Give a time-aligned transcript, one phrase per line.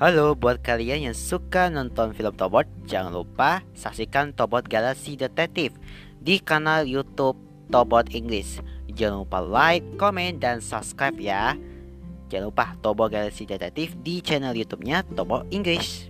[0.00, 5.76] Halo buat kalian yang suka nonton film Tobot, jangan lupa saksikan Tobot Galaxy Detektif
[6.24, 7.36] di kanal YouTube
[7.68, 8.64] Tobot English.
[8.96, 11.52] Jangan lupa like, komen, dan subscribe ya.
[12.32, 16.08] Jangan lupa Tobot Galaxy Detektif di channel YouTube-nya Tobot English.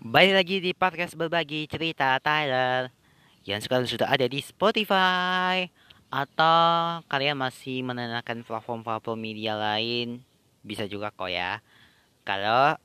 [0.00, 3.03] Balik lagi di podcast berbagi cerita Tyler
[3.44, 5.68] yang sekarang sudah ada di Spotify
[6.08, 10.24] atau kalian masih menanyakan platform-platform media lain
[10.64, 11.60] bisa juga kok ya.
[12.24, 12.80] Kalau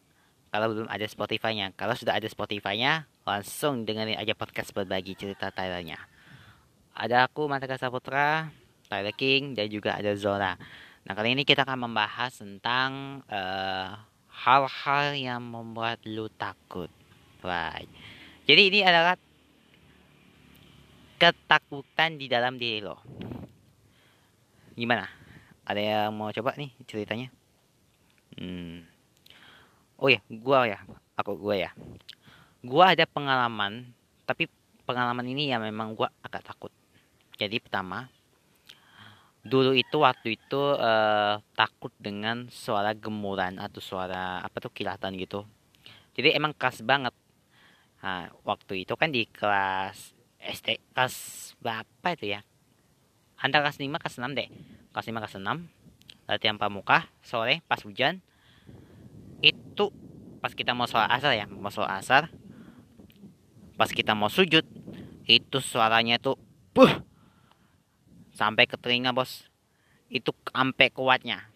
[0.50, 6.02] kalau belum ada Spotify-nya, kalau sudah ada Spotify-nya langsung dengerin aja podcast berbagi cerita Tylernya.
[6.98, 8.50] Ada aku Mantaka Saputra,
[8.90, 10.58] Tyler King dan juga ada Zora.
[11.06, 13.88] Nah kali ini kita akan membahas tentang eh,
[14.44, 16.90] hal-hal yang membuat lu takut.
[17.40, 17.88] Right.
[18.50, 19.16] Jadi ini adalah
[21.20, 22.98] ketakutan di dalam diri lo.
[24.74, 25.06] Gimana?
[25.68, 27.28] Ada yang mau coba nih ceritanya?
[28.40, 28.88] Hmm.
[30.00, 30.80] Oh ya, gua ya,
[31.20, 31.72] aku gua ya.
[32.64, 33.92] Gua ada pengalaman,
[34.24, 34.48] tapi
[34.88, 36.72] pengalaman ini ya memang gua agak takut.
[37.36, 38.08] Jadi pertama,
[39.44, 45.44] dulu itu waktu itu uh, takut dengan suara gemuran atau suara apa tuh kilatan gitu.
[46.16, 47.14] Jadi emang keras banget
[48.00, 51.16] Nah, waktu itu kan di kelas SD kelas
[51.60, 52.42] berapa itu ya?
[53.40, 54.48] Antara kelas 5 kelas 6 deh.
[54.92, 55.80] Kelas 5 kelas 6
[56.30, 58.22] latihan pramuka sore pas hujan.
[59.42, 59.92] Itu
[60.40, 62.24] pas kita mau sholat asar ya mau sholat asar.
[63.80, 64.68] Pas kita mau sujud
[65.30, 66.36] itu suaranya tuh
[66.76, 66.92] buh
[68.36, 69.48] sampai ke telinga bos.
[70.10, 71.50] Itu sampai kuatnya.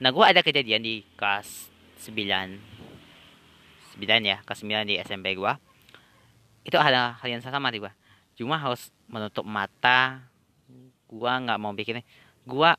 [0.00, 1.72] Nah gue ada kejadian di kelas
[2.04, 2.76] 9
[3.96, 5.56] 9 ya kelas 9 di SMP gua
[6.66, 7.94] itu ada hal yang sama di gua.
[8.34, 10.26] Cuma harus menutup mata
[11.06, 12.02] gua nggak mau bikin
[12.42, 12.74] gua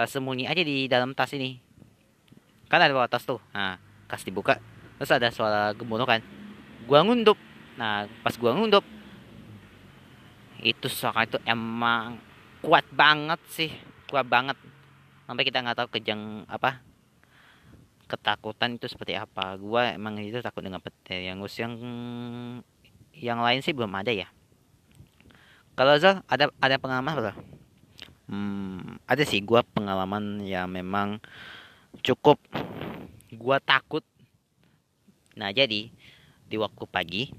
[0.00, 1.60] uh, sembunyi aja di dalam tas ini.
[2.72, 3.38] Kan ada bawa tas tuh.
[3.52, 3.76] Nah
[4.08, 4.56] kas dibuka
[4.96, 6.24] terus ada suara kan
[6.88, 7.36] gua ngundup.
[7.76, 8.82] Nah pas gua ngundup
[10.64, 12.16] itu suara itu emang
[12.64, 13.70] kuat banget sih.
[14.08, 14.56] Kuat banget.
[15.28, 16.80] Sampai kita nggak tahu kejang apa
[18.08, 19.60] ketakutan itu seperti apa.
[19.60, 21.74] Gua emang itu takut dengan petir yang yang
[23.18, 24.30] yang lain sih belum ada ya.
[25.78, 27.34] Kalau Zal ada ada pengalaman apa
[28.30, 29.38] hmm, ada sih.
[29.42, 31.22] Gua pengalaman yang memang
[32.02, 32.38] cukup
[33.34, 34.02] gua takut.
[35.38, 35.90] Nah jadi
[36.48, 37.30] di waktu pagi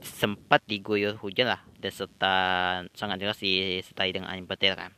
[0.00, 1.64] sempat diguyur hujan lah.
[1.76, 2.36] Dan serta
[2.96, 4.92] sangat jelas disertai dengan angin petir kan.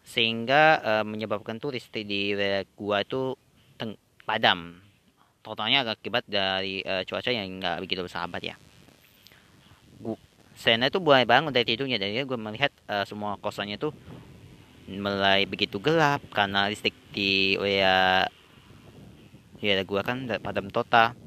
[0.00, 3.36] Sehingga uh, menyebabkan turis di wilayah gua itu
[4.24, 4.80] padam.
[5.44, 8.56] Totalnya akibat dari uh, cuaca yang nggak begitu bersahabat ya
[10.00, 10.20] Bu,
[10.56, 13.92] Sena itu mulai bangun dari tidurnya dan gue melihat uh, semua kosannya itu
[14.86, 18.24] mulai begitu gelap karena listrik di ya
[19.58, 21.18] ya gue kan padam total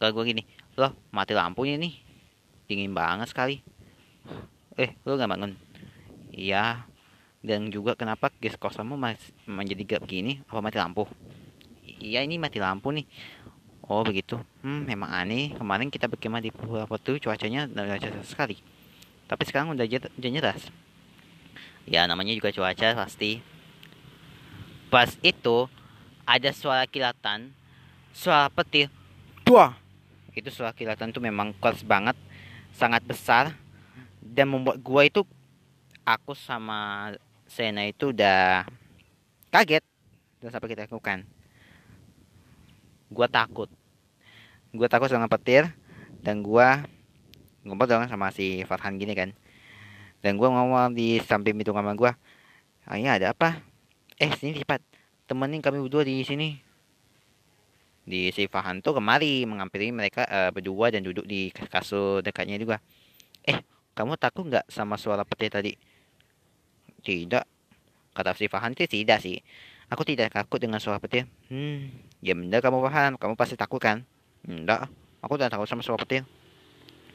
[0.00, 0.42] kalau gue gini
[0.80, 1.92] loh mati lampunya nih
[2.70, 3.60] dingin banget sekali.
[4.78, 5.52] Eh lo nggak bangun?
[6.30, 6.86] Iya.
[7.40, 10.44] Dan juga kenapa gas kosanmu masih menjadi gelap gini?
[10.46, 11.08] Apa mati lampu?
[11.84, 13.04] Iya ini mati lampu nih
[13.90, 14.38] oh begitu.
[14.62, 15.50] Hmm memang aneh.
[15.58, 17.66] Kemarin kita berkemah di Pulau Batu cuacanya
[17.98, 18.62] cerah sekali.
[19.26, 20.70] Tapi sekarang udah udah nyeras.
[21.90, 23.42] Ya namanya juga cuaca pasti.
[24.86, 25.66] Pas itu
[26.22, 27.50] ada suara kilatan
[28.14, 28.86] suara petir.
[29.42, 29.74] Dua.
[30.30, 32.14] Itu suara kilatan tuh memang keras banget
[32.70, 33.58] sangat besar.
[34.22, 35.26] Dan membuat gua itu
[36.06, 37.10] aku sama
[37.50, 38.62] Sena itu udah
[39.50, 39.82] kaget.
[40.38, 41.26] Dan sampai kita lakukan.
[43.10, 43.66] Gue takut
[44.70, 45.66] gue takut sama petir
[46.22, 46.68] dan gue
[47.66, 49.34] ngobrol dong sama si Farhan gini kan.
[50.20, 52.12] Dan gue ngomong di samping itu kamar gue
[52.98, 53.62] ini ada apa?
[54.18, 54.82] Eh sini cepat
[55.30, 56.58] temenin kami berdua di sini.
[58.02, 62.82] Di si Farhan tuh kemari mengampiri mereka uh, berdua dan duduk di kasur dekatnya juga.
[63.46, 63.62] Eh
[63.94, 65.72] kamu takut nggak sama suara petir tadi?
[67.00, 67.44] Tidak
[68.16, 68.74] kata si Farhan.
[68.74, 69.38] Sih tidak sih.
[69.90, 71.26] Aku tidak takut dengan suara petir.
[71.50, 71.90] Hmm,
[72.22, 73.12] ya benar kamu paham.
[73.18, 74.02] Kamu pasti takut kan?
[74.46, 74.88] Enggak,
[75.20, 76.24] aku tidak takut sama suara petir.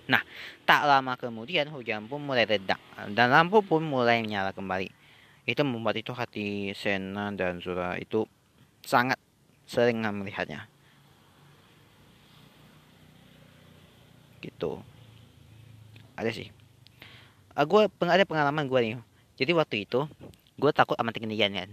[0.06, 0.22] Nah,
[0.70, 2.78] tak lama kemudian hujan pun mulai reda
[3.10, 4.90] dan lampu pun mulai menyala kembali.
[5.46, 8.30] Itu membuat itu hati Sena dan Zura itu
[8.86, 9.18] sangat
[9.66, 10.70] sering melihatnya.
[14.42, 14.78] Gitu.
[16.14, 16.54] Ada sih.
[17.58, 18.94] Uh, ah, gue ada pengalaman gue nih.
[19.42, 20.06] Jadi waktu itu
[20.56, 21.70] gue takut sama ketinggian kan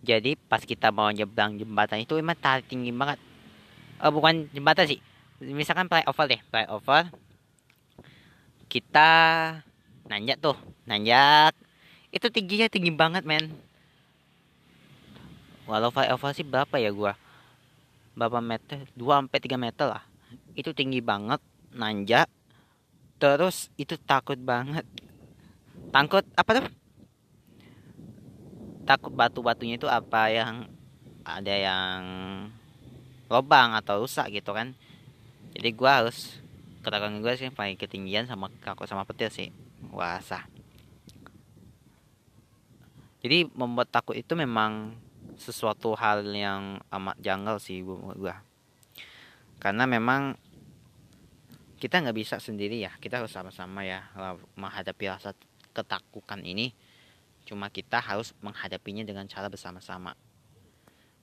[0.00, 3.18] jadi pas kita mau nyebrang jembatan itu emang tarik tinggi banget
[4.02, 5.00] oh bukan jembatan sih.
[5.38, 7.06] Misalkan flyover deh flyover
[8.68, 9.10] kita
[10.06, 11.56] nanjak tuh nanjak.
[12.12, 13.52] Itu tingginya tinggi banget men.
[15.68, 17.12] Walau elevasi berapa ya gua?
[18.16, 18.88] Berapa meter?
[18.96, 20.04] 2 sampai 3 meter lah.
[20.56, 21.44] Itu tinggi banget
[21.76, 22.28] nanjak.
[23.20, 24.88] Terus itu takut banget.
[25.92, 26.66] Takut apa tuh?
[28.88, 30.32] Takut batu-batunya itu apa?
[30.32, 30.72] Yang
[31.28, 32.00] ada yang
[33.28, 34.72] lobang atau rusak gitu kan.
[35.56, 36.40] Jadi gua harus
[36.84, 39.52] ketakutan gue sih paling ketinggian sama takut sama petir sih.
[39.92, 40.48] Wasa
[43.18, 44.94] jadi membuat takut itu memang
[45.38, 48.36] sesuatu hal yang amat janggal sih gue
[49.58, 50.38] karena memang
[51.78, 52.90] kita nggak bisa sendiri ya.
[52.98, 54.02] Kita harus sama-sama ya
[54.58, 55.30] menghadapi rasa
[55.70, 56.74] ketakutan ini.
[57.46, 60.14] Cuma kita harus menghadapinya dengan cara bersama-sama.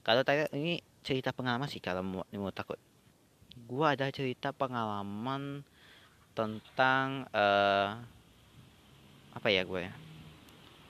[0.03, 2.81] Kalau tadi ini cerita pengalaman sih kalau mau, mau takut.
[3.69, 5.61] Gua ada cerita pengalaman
[6.33, 8.01] tentang uh,
[9.37, 9.93] apa ya gue ya?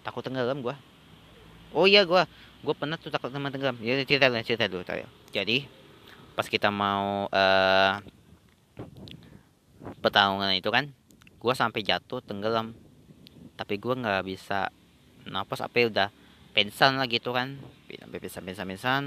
[0.02, 0.76] Takut tenggelam gue
[1.76, 2.24] oh iya gue
[2.66, 3.78] gue pernah tuh takut sama tenggelam.
[3.84, 5.06] Ya cerita dulu cerita dulu tayo.
[5.30, 5.68] jadi
[6.34, 7.94] pas kita mau uh,
[10.02, 10.90] pertarungan itu kan
[11.38, 12.74] gue sampai jatuh tenggelam.
[13.60, 14.72] Tapi gue nggak bisa
[15.28, 16.10] napas apa ya udah
[16.56, 17.60] pensan lah gitu kan.
[17.92, 19.04] Sampai pensan pensan pensan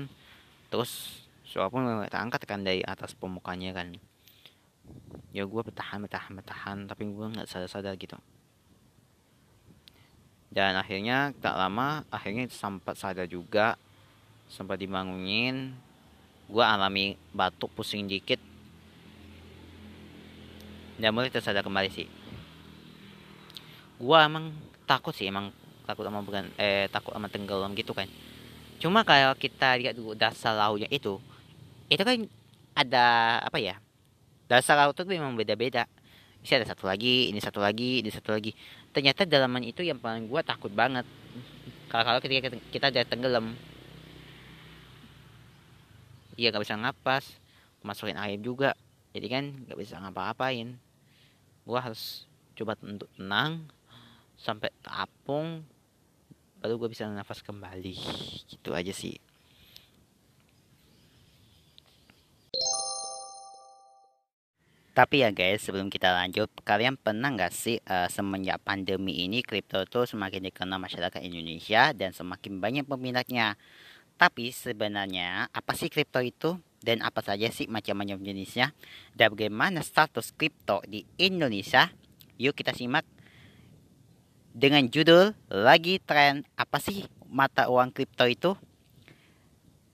[0.69, 3.97] terus soal pun nggak angkat kan dari atas pemukanya kan.
[5.33, 8.17] Ya gue bertahan bertahan bertahan tapi gue nggak sadar sadar gitu.
[10.49, 13.77] Dan akhirnya tak lama akhirnya sempat sadar juga
[14.49, 15.77] sempat dibangunin.
[16.49, 18.41] Gue alami batuk pusing dikit.
[20.99, 22.09] Dan mulai tersadar kembali sih.
[24.01, 24.53] Gue emang
[24.89, 25.53] takut sih emang
[25.85, 28.09] takut sama bukan eh takut sama tenggelam gitu kan
[28.79, 31.19] cuma kalau kita lihat dulu dasar lautnya itu
[31.91, 32.17] itu kan
[32.79, 33.81] ada apa ya
[34.49, 35.85] dasar laut itu memang beda-beda.
[36.41, 38.57] Ini ada satu lagi ini satu lagi ini satu lagi.
[38.97, 41.05] Ternyata dalaman itu yang paling gua takut banget.
[41.93, 43.53] Kalau kalau ketika kita ada tenggelam
[46.41, 47.37] iya nggak bisa ngapas
[47.85, 48.73] masukin air juga.
[49.13, 50.81] Jadi kan nggak bisa ngapa-ngapain.
[51.69, 52.25] Gua harus
[52.57, 53.69] coba untuk tenang
[54.41, 55.67] sampai terapung
[56.59, 57.95] baru gue bisa nafas kembali.
[58.51, 59.19] Gitu aja sih.
[64.99, 69.87] Tapi ya guys, sebelum kita lanjut, kalian pernah nggak sih uh, semenjak pandemi ini kripto
[69.87, 73.55] tuh semakin dikenal masyarakat Indonesia dan semakin banyak peminatnya.
[74.19, 76.59] Tapi sebenarnya apa sih kripto itu?
[76.83, 78.75] Dan apa saja sih macam-macam jenisnya?
[79.15, 81.95] Dan bagaimana status kripto di Indonesia?
[82.35, 83.07] Yuk kita simak
[84.59, 88.59] dengan judul lagi tren apa sih mata uang kripto itu?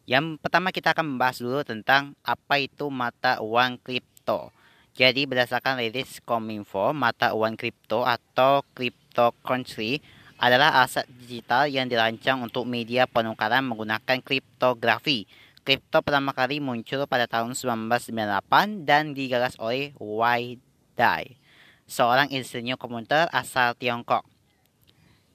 [0.09, 4.49] Yang pertama kita akan membahas dulu tentang apa itu mata uang kripto.
[4.97, 10.01] Jadi berdasarkan rilis Kominfo, mata uang kripto atau cryptocurrency
[10.41, 15.29] adalah aset digital yang dirancang untuk media penukaran menggunakan kriptografi.
[15.65, 20.61] Kripto pertama kali muncul pada tahun 1998 dan digagas oleh Wei
[20.93, 21.41] Dai,
[21.89, 24.34] seorang insinyur komputer asal Tiongkok.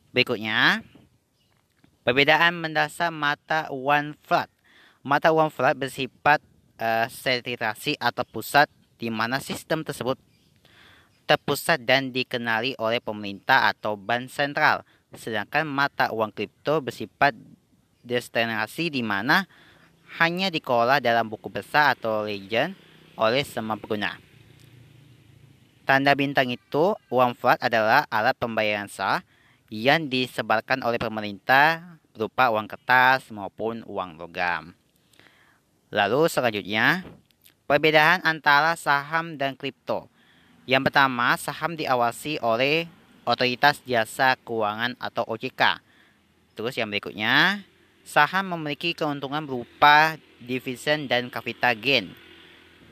[0.09, 0.81] Berikutnya,
[2.01, 4.49] perbedaan mendasar mata uang flat.
[5.05, 6.41] Mata uang flat bersifat
[6.81, 8.67] uh, atau pusat
[8.99, 10.17] di mana sistem tersebut
[11.29, 14.81] terpusat dan dikenali oleh pemerintah atau bank sentral.
[15.13, 17.37] Sedangkan mata uang kripto bersifat
[18.01, 19.45] destinasi di mana
[20.17, 22.73] hanya dikelola dalam buku besar atau legend
[23.13, 24.17] oleh semua pengguna.
[25.85, 29.21] Tanda bintang itu, uang flat adalah alat pembayaran sah
[29.69, 34.73] yang disebarkan oleh pemerintah berupa uang kertas maupun uang logam.
[35.89, 37.05] Lalu selanjutnya,
[37.69, 40.09] Perbedaan antara saham dan kripto.
[40.65, 42.89] Yang pertama, saham diawasi oleh
[43.29, 45.77] Otoritas Jasa Keuangan atau OJK.
[46.57, 47.61] Terus yang berikutnya,
[48.01, 52.09] saham memiliki keuntungan berupa dividen dan capital gain.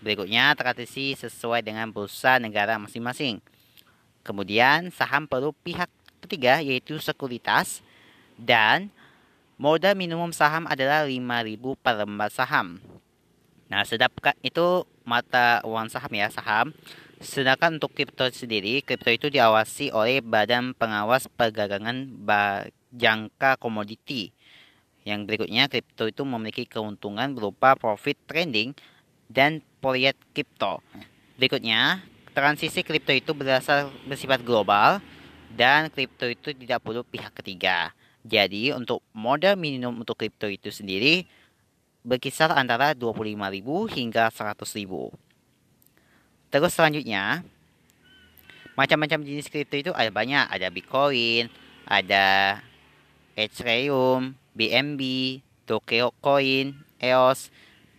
[0.06, 3.42] Berikutnya, tradisi sesuai dengan bursa negara masing-masing.
[4.22, 5.90] Kemudian, saham perlu pihak
[6.28, 7.80] ketiga yaitu sekuritas
[8.36, 8.92] dan
[9.58, 12.78] modal minimum saham adalah 5.000 per lembar saham.
[13.68, 14.14] Nah, sedap
[14.46, 16.76] itu mata uang saham ya, saham.
[17.18, 22.14] Sedangkan untuk kripto sendiri, kripto itu diawasi oleh Badan Pengawas Perdagangan
[22.94, 24.32] Jangka Komoditi.
[25.02, 28.78] Yang berikutnya, kripto itu memiliki keuntungan berupa profit trading
[29.28, 30.80] dan proyek kripto.
[31.36, 32.06] Berikutnya,
[32.38, 35.02] transisi kripto itu berasal bersifat global
[35.54, 37.94] dan kripto itu tidak perlu pihak ketiga.
[38.28, 41.24] Jadi, untuk modal minimum untuk kripto itu sendiri
[42.04, 43.36] berkisar antara 25.000
[43.94, 45.16] hingga 100.000.
[46.48, 47.44] Terus selanjutnya,
[48.78, 51.50] macam-macam jenis kripto itu ada banyak ada bitcoin
[51.90, 52.62] ada
[53.34, 55.02] ethereum bnb
[55.66, 57.50] dogecoin eos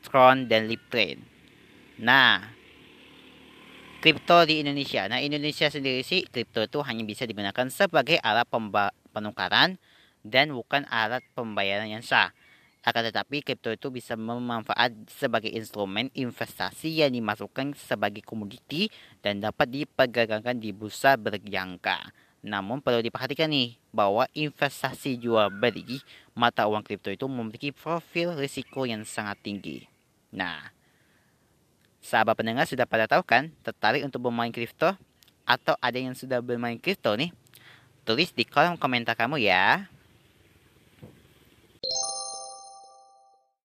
[0.06, 1.18] tron dan liptrade
[1.98, 2.46] nah
[3.98, 5.10] kripto di Indonesia.
[5.10, 8.46] Nah, Indonesia sendiri sih kripto itu hanya bisa digunakan sebagai alat
[9.10, 9.74] penukaran
[10.22, 12.30] dan bukan alat pembayaran yang sah.
[12.86, 18.86] Akan tetapi kripto itu bisa memanfaat sebagai instrumen investasi yang dimasukkan sebagai komoditi
[19.18, 22.14] dan dapat diperdagangkan di bursa berjangka.
[22.46, 25.98] Namun perlu diperhatikan nih bahwa investasi jual beli
[26.38, 29.90] mata uang kripto itu memiliki profil risiko yang sangat tinggi.
[30.30, 30.70] Nah,
[32.08, 34.96] Sahabat pendengar sudah pada tahu kan tertarik untuk bermain kripto?
[35.44, 37.28] Atau ada yang sudah bermain kripto nih?
[38.08, 39.84] Tulis di kolom komentar kamu ya.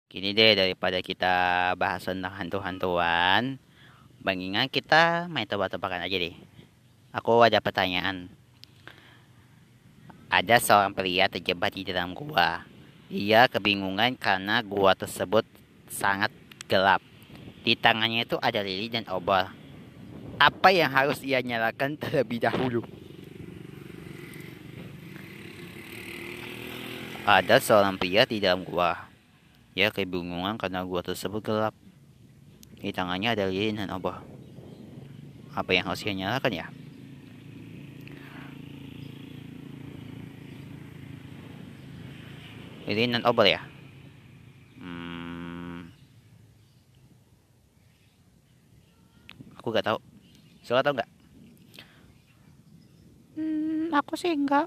[0.08, 1.36] Gini deh daripada kita
[1.76, 3.60] bahas tentang hantu-hantuan.
[4.24, 6.36] Bangingan kita main tebak-tebakan aja deh.
[7.12, 8.32] Aku ada pertanyaan.
[10.32, 12.64] Ada seorang pria terjebak di dalam gua.
[13.12, 15.44] Ia kebingungan karena gua tersebut
[15.92, 16.32] sangat
[16.72, 17.11] gelap.
[17.62, 19.46] Di tangannya itu ada lili dan obor.
[20.42, 22.82] Apa yang harus ia nyalakan terlebih dahulu?
[27.22, 29.06] Ada seorang pria di dalam gua.
[29.78, 31.78] Ia kebingungan karena gua tersebut gelap.
[32.82, 34.18] Di tangannya ada lilin dan obor.
[35.54, 36.68] Apa yang harus ia nyalakan ya?
[42.90, 43.71] Lilin dan obor ya?
[49.62, 50.02] Aku gak tahu.
[50.66, 51.12] Soalnya tahu nggak?
[53.38, 54.66] Hmm, aku sih enggak.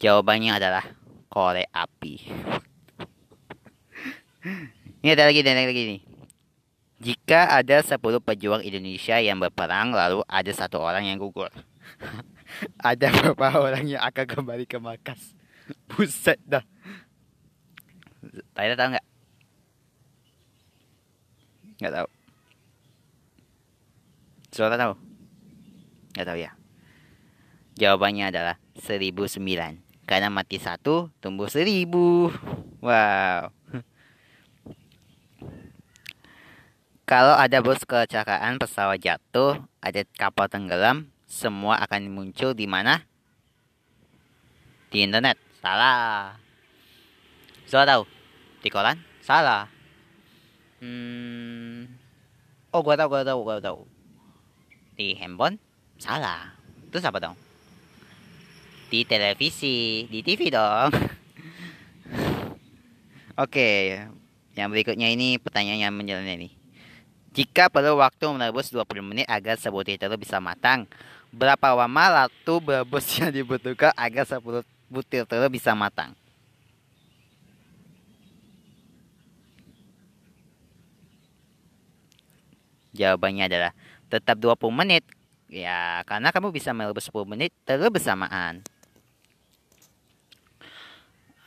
[0.00, 0.88] Jawabannya adalah
[1.28, 2.32] korek api.
[5.04, 6.00] ini ada lagi, ada lagi nih.
[6.96, 11.52] Jika ada 10 pejuang Indonesia yang berperang, lalu ada satu orang yang gugur.
[12.80, 15.36] ada berapa orang yang akan kembali ke markas?
[15.92, 16.64] Buset dah.
[18.56, 19.06] Tanya tahu nggak?
[21.84, 22.15] Nggak tahu.
[24.56, 24.96] Saudara tahu?
[26.16, 26.56] Nggak tahu ya?
[27.76, 29.36] Jawabannya adalah 1009.
[30.08, 32.32] Karena mati satu, tumbuh seribu.
[32.80, 33.52] Wow.
[37.10, 43.04] Kalau ada bus kecelakaan pesawat jatuh, ada kapal tenggelam, semua akan muncul di mana?
[44.88, 45.36] Di internet.
[45.60, 46.40] Salah.
[47.68, 48.08] Saudara tahu?
[48.64, 49.04] Di koran?
[49.20, 49.68] Salah.
[50.80, 51.92] Hmm.
[52.72, 53.95] Oh, gua tahu, gua tahu, gua tahu
[54.96, 55.60] di handphone?
[56.00, 56.56] Salah.
[56.90, 57.36] Terus apa dong?
[58.88, 60.90] Di televisi di TV dong.
[63.44, 64.00] Oke
[64.56, 66.52] yang berikutnya ini pertanyaan yang menjalani nih
[67.36, 70.88] jika perlu waktu merebus 20 menit agar sebuah telur bisa matang
[71.28, 74.40] berapa lama waktu merebus yang dibutuhkan agar 10
[74.88, 76.16] butir telur bisa matang?
[82.96, 83.76] Jawabannya adalah
[84.10, 85.04] tetap 20 menit.
[85.46, 88.66] Ya, karena kamu bisa merebus 10 menit terus bersamaan.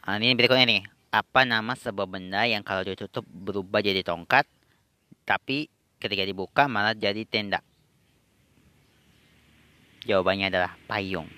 [0.08, 0.84] Nah, ini berikutnya nih.
[1.10, 4.46] Apa nama sebuah benda yang kalau ditutup berubah jadi tongkat,
[5.26, 5.66] tapi
[5.98, 7.66] ketika dibuka malah jadi tenda?
[10.06, 11.30] Jawabannya adalah payung.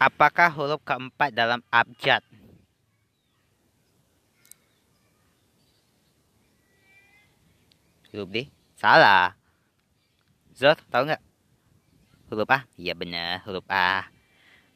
[0.00, 2.24] Apakah huruf keempat dalam abjad
[8.12, 9.32] huruf D salah.
[10.52, 11.22] Zor tahu nggak?
[12.28, 12.68] Huruf A.
[12.76, 14.06] Iya benar huruf A.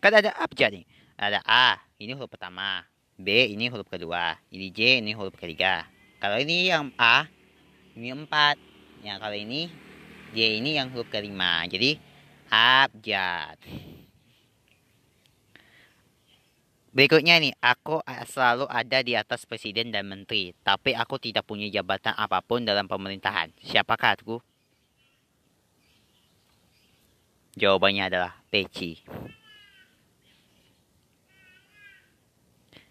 [0.00, 0.88] Kan ada abjad nih.
[1.21, 2.88] Ada A ini huruf pertama.
[3.21, 4.40] B ini huruf kedua.
[4.49, 5.85] Ini J ini huruf ketiga.
[6.16, 7.28] Kalau ini yang A
[7.93, 8.57] ini empat.
[9.05, 9.69] Yang kalau ini
[10.33, 11.69] J ini yang huruf kelima.
[11.69, 12.00] Jadi
[12.49, 13.61] abjad
[16.97, 22.17] Berikutnya nih, aku selalu ada di atas presiden dan menteri, tapi aku tidak punya jabatan
[22.17, 23.53] apa pun dalam pemerintahan.
[23.61, 24.41] Siapakah aku?
[27.61, 29.05] Jawabannya adalah peci.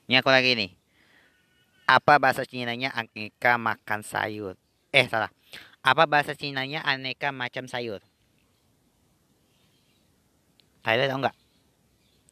[0.05, 0.69] Ini aku lagi nih.
[1.89, 4.53] Apa bahasa Cina-nya aneka makan sayur?
[4.93, 5.33] Eh, salah.
[5.81, 8.05] Apa bahasa Cina-nya aneka macam sayur?
[10.85, 10.93] Tahu
[11.25, 11.35] nggak?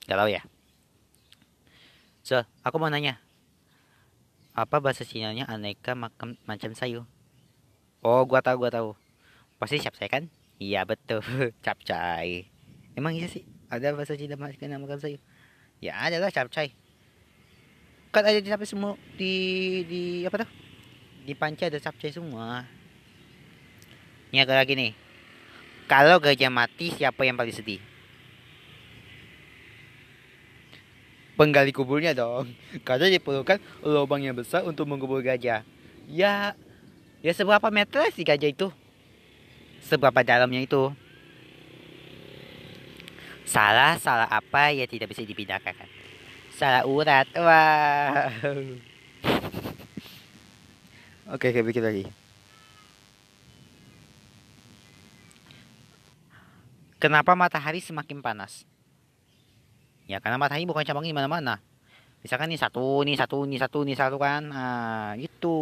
[0.05, 0.52] Gak tahu ya?
[2.23, 3.19] So, aku mau nanya.
[4.55, 7.03] Apa bahasa Cina-nya aneka macam macam sayur?
[7.99, 8.95] Oh, gua tahu, gua tahu.
[9.59, 10.23] Pasti capcay kan?
[10.57, 11.19] Iya, betul.
[11.65, 12.47] capcay.
[12.95, 13.43] Emang iya sih?
[13.67, 15.19] Ada bahasa Cina makan makan sayur?
[15.83, 16.71] Ya, ada lah capcay.
[18.09, 19.33] Kan ada di sampai semua di
[19.89, 20.63] di apa tuh?
[21.23, 22.67] di panca ada capcay semua
[24.29, 24.91] ini agak lagi nih
[25.87, 27.79] kalau gajah mati siapa yang paling sedih
[31.33, 32.49] penggali kuburnya dong.
[32.87, 35.65] Karena diperlukan lubang yang besar untuk mengubur gajah.
[36.09, 36.53] Ya
[37.23, 38.67] ya seberapa meter sih gajah itu?
[39.83, 40.91] Seberapa dalamnya itu?
[43.43, 45.75] Salah salah apa ya tidak bisa dipindahkan.
[46.53, 48.31] Salah urat wow
[51.35, 52.05] oke oke bikin lagi.
[57.03, 58.63] Kenapa matahari semakin panas
[60.07, 61.59] ya karena matahari bukan cabang di mana-mana.
[62.23, 64.43] Misalkan nih satu nih satu nih satu nih satu kan.
[64.47, 65.57] Nah itu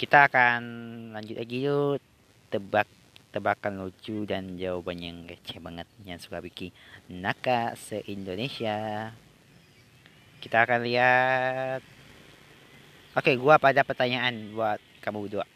[0.00, 0.60] kita akan
[1.12, 2.00] lanjut lagi yuk.
[2.48, 2.88] Tebak
[3.34, 6.72] tebakan lucu dan jawaban yang kece banget yang suka bikin
[7.12, 9.12] naka se Indonesia
[10.40, 11.80] kita akan lihat.
[13.16, 15.46] Oke gua pada pertanyaan buat kamu berdua.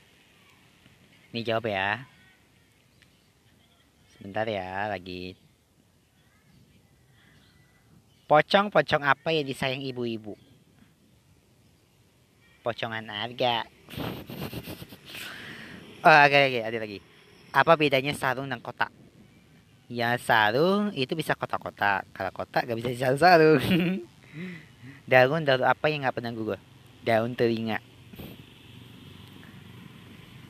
[1.31, 2.05] Ini jawab ya.
[4.17, 5.39] Sebentar ya lagi
[8.31, 10.39] pocong-pocong apa yang disayang ibu-ibu?
[12.63, 13.67] Pocongan harga.
[16.01, 16.97] Oh oke oke ada lagi.
[17.53, 18.89] Apa bedanya sarung dan kotak?
[19.85, 22.09] Ya sarung itu bisa kotak-kotak.
[22.17, 23.61] Kalau kotak gak bisa sarung-sarung
[25.13, 26.57] daun daun apa yang nggak pernah gugur?
[27.05, 27.85] Daun telinga.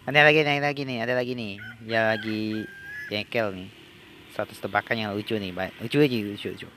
[0.06, 1.58] Ada lagi ada lagi nih ada lagi nih.
[1.82, 2.62] Ya lagi
[3.10, 3.68] jengkel nih.
[4.30, 5.50] Satu tebakan yang lucu nih
[5.82, 6.70] lucu aja lucu lucu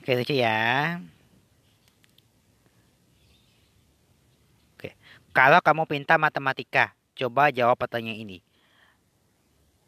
[0.00, 0.96] oke lucu ya
[5.30, 8.38] Kalau kamu pinta matematika, coba jawab pertanyaan ini.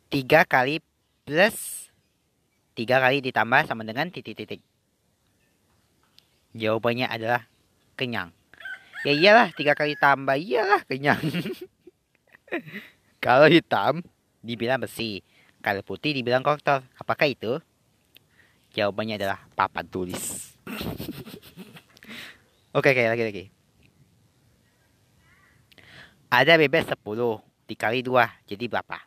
[0.07, 0.79] Tiga kali
[1.27, 1.91] plus
[2.79, 4.63] tiga kali ditambah sama dengan titik-titik.
[6.55, 7.43] Jawabannya adalah
[7.99, 8.31] kenyang.
[9.03, 11.19] Ya iyalah, tiga kali tambah, iyalah kenyang.
[13.25, 14.07] Kalau hitam,
[14.47, 15.27] dibilang besi.
[15.59, 16.87] Kalau putih, dibilang kotor.
[17.03, 17.59] Apakah itu?
[18.73, 20.57] Jawabannya adalah papan tulis.
[22.77, 23.45] oke, oke, lagi, lagi.
[26.33, 27.05] Ada bebek 10
[27.69, 29.05] dikali 2 jadi berapa?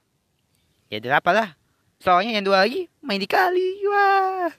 [0.94, 1.58] Ya 8 lah.
[1.98, 3.82] Soalnya yang dua lagi main dikali.
[3.90, 4.54] Wah.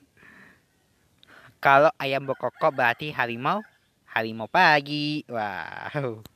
[1.63, 3.63] Kalau ayam berkokok berarti harimau.
[4.11, 5.23] Harimau pagi.
[5.31, 6.27] Wow.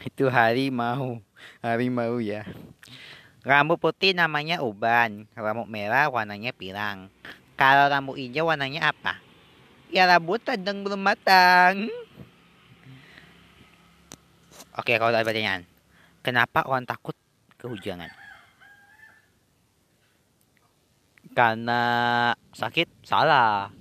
[0.00, 1.20] Itu harimau.
[1.60, 2.48] Harimau ya.
[3.44, 5.28] Rambut putih namanya uban.
[5.36, 7.12] Rambut merah warnanya pirang.
[7.56, 9.16] Kalau rambut hijau warnanya apa?
[9.88, 11.88] Ya rambut tandang belum matang.
[14.76, 15.64] Oke, kalau ada pertanyaan.
[16.20, 17.16] Kenapa orang takut
[17.56, 18.12] kehujanan?
[21.32, 21.80] Karena
[22.52, 22.88] sakit?
[23.00, 23.72] Salah.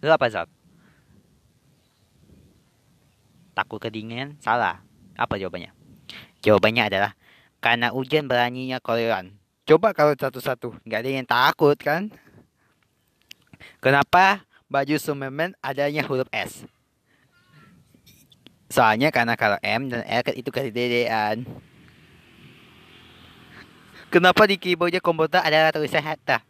[0.00, 0.48] Itu apa, Zat?
[3.52, 4.40] Takut kedinginan?
[4.40, 4.80] Salah.
[5.12, 5.76] Apa jawabannya?
[6.40, 7.12] Jawabannya adalah
[7.60, 9.36] karena hujan beraninya koleran.
[9.64, 10.76] Coba kalau satu-satu.
[10.84, 12.12] Nggak ada yang takut, kan?
[13.78, 16.64] Kenapa baju Superman adanya huruf S?
[18.72, 21.46] Soalnya karena kalau M dan L kan itu dedean.
[24.10, 26.42] Kenapa di keyboardnya komputer ada tulisan hatta?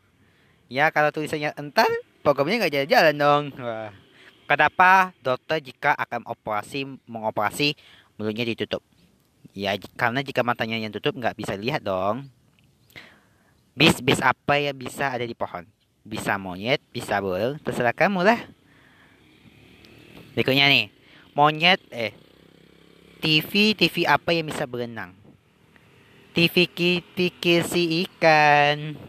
[0.69, 1.89] Ya kalau tulisannya entar,
[2.25, 3.45] programnya nggak jalan-jalan dong.
[3.61, 3.93] Wah.
[4.45, 7.73] Kenapa dokter jika akan operasi mengoperasi
[8.21, 8.85] mulutnya ditutup?
[9.57, 12.29] Ya karena jika matanya yang tutup nggak bisa lihat dong.
[13.73, 15.65] Bis bis apa yang bisa ada di pohon?
[16.05, 18.41] Bisa monyet, bisa burung, terserah kamu lah.
[20.37, 20.93] Berikutnya nih,
[21.33, 22.13] monyet eh
[23.25, 25.17] TV TV apa yang bisa berenang?
[26.37, 27.33] TV TV
[27.65, 29.01] si ikan.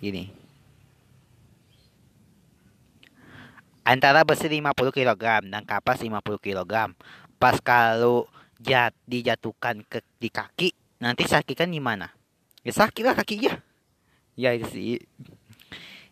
[0.00, 0.40] Gini
[3.90, 6.94] antara besi 50 kg dan kapas 50 kg
[7.42, 8.30] pas kalau
[8.62, 10.70] jat dijatuhkan ke di kaki
[11.00, 12.12] nanti sakit kan gimana?
[12.60, 13.58] Ya sakit lah kakinya
[14.38, 15.02] ya itu sih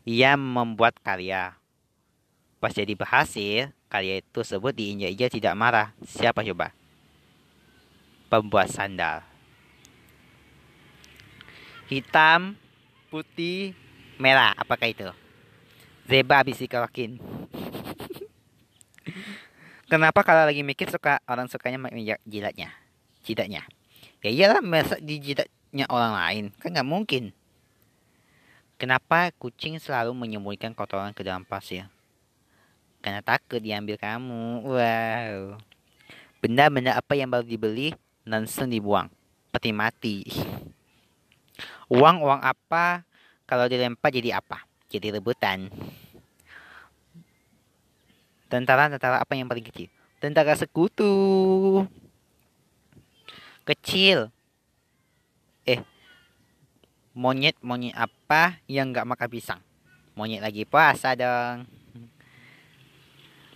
[0.09, 1.53] ia membuat karya
[2.59, 5.97] pas jadi berhasil Karya itu sebut diinjak-injak tidak marah.
[6.05, 6.77] Siapa coba?
[8.29, 9.25] Pembuat sandal.
[11.89, 12.53] Hitam,
[13.09, 13.73] putih,
[14.21, 14.53] merah.
[14.61, 15.09] Apakah itu?
[16.05, 17.17] Zeba bisikalakin.
[19.91, 22.69] Kenapa kalau lagi mikir suka orang sukanya menginjak jilatnya?
[23.25, 23.65] Jidatnya.
[24.21, 26.45] Ya iyalah masa di jidatnya orang lain.
[26.61, 27.33] Kan nggak mungkin.
[28.79, 31.91] Kenapa kucing selalu menyembunyikan kotoran ke dalam pasir?
[33.03, 34.67] karena takut diambil kamu.
[34.67, 35.59] Wow.
[36.39, 37.95] Benda-benda apa yang baru dibeli
[38.27, 39.11] langsung dibuang.
[39.51, 40.17] Peti mati.
[41.89, 43.03] Uang-uang apa
[43.49, 44.63] kalau dilempar jadi apa?
[44.93, 45.73] Jadi rebutan.
[48.49, 49.89] Tentara-tentara apa yang paling kecil?
[50.21, 51.85] Tentara sekutu.
[53.65, 54.33] Kecil.
[55.69, 55.85] Eh,
[57.19, 59.61] monyet-monyet apa yang nggak makan pisang?
[60.15, 61.67] Monyet lagi puasa dong.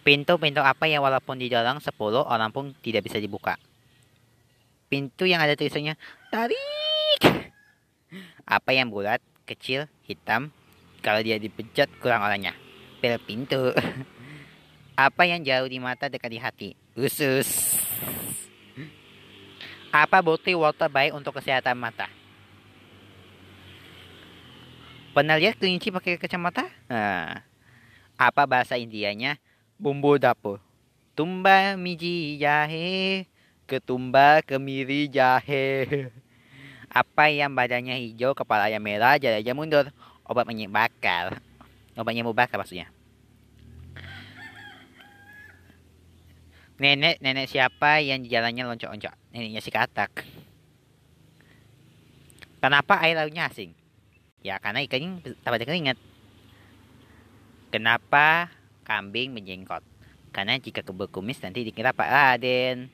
[0.03, 1.95] Pintu-pintu apa yang walaupun didorong 10
[2.27, 3.55] orang pun tidak bisa dibuka?
[4.91, 5.95] Pintu yang ada tulisannya
[6.35, 7.23] tarik.
[8.43, 10.51] Apa yang bulat, kecil, hitam,
[11.07, 12.59] kalau dia dipencet kurang orangnya.
[12.99, 13.71] Pel pintu.
[14.99, 16.69] Apa yang jauh di mata dekat di hati?
[16.99, 17.79] Usus.
[19.89, 22.22] Apa bukti water baik untuk kesehatan mata?
[25.13, 26.65] Pernah lihat kelinci pakai kacamata?
[26.89, 27.45] Nah,
[28.17, 29.37] apa bahasa Indianya?
[29.77, 30.57] Bumbu dapur.
[31.13, 33.29] Tumba miji jahe,
[33.69, 36.09] ketumba kemiri jahe.
[36.89, 39.85] Apa yang badannya hijau, kepalanya merah, jalannya mundur?
[40.25, 41.45] Obat penyembuh bakar.
[41.93, 42.89] Obat penyembuh bakar maksudnya.
[46.81, 49.13] Nenek, nenek siapa yang jalannya loncok-loncok?
[49.37, 50.25] Neneknya si katak.
[52.65, 53.77] Kenapa air lautnya asing?
[54.43, 55.95] Ya karena ikannya ada keringat.
[57.71, 58.51] Kenapa
[58.83, 59.87] kambing menjengkot?
[60.35, 62.91] Karena jika berkumis nanti dikira Pak Raden.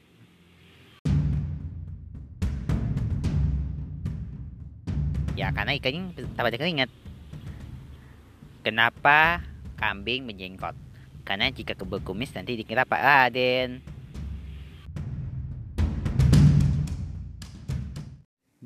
[5.40, 6.92] Ya karena ikannya ada keringat.
[8.60, 9.40] Kenapa
[9.80, 10.76] kambing menjengkot?
[11.24, 13.80] Karena jika berkumis nanti dikira Pak Raden.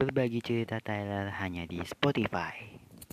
[0.02, 2.81] Berbagi cerita Tyler hanya di Spotify.